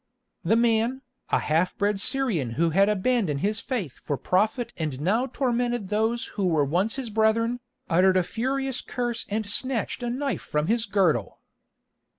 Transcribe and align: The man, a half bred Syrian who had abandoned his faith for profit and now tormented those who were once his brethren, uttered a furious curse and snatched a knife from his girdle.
The 0.43 0.55
man, 0.55 1.03
a 1.29 1.37
half 1.37 1.77
bred 1.77 1.99
Syrian 1.99 2.53
who 2.53 2.71
had 2.71 2.89
abandoned 2.89 3.41
his 3.41 3.59
faith 3.59 3.99
for 4.03 4.17
profit 4.17 4.73
and 4.75 4.99
now 4.99 5.27
tormented 5.27 5.89
those 5.89 6.25
who 6.25 6.47
were 6.47 6.65
once 6.65 6.95
his 6.95 7.11
brethren, 7.11 7.59
uttered 7.87 8.17
a 8.17 8.23
furious 8.23 8.81
curse 8.81 9.27
and 9.29 9.45
snatched 9.45 10.01
a 10.01 10.09
knife 10.09 10.41
from 10.41 10.65
his 10.65 10.87
girdle. 10.87 11.39